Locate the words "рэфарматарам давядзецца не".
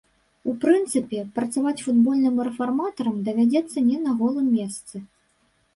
2.49-3.97